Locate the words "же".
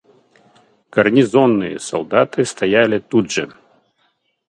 3.29-3.53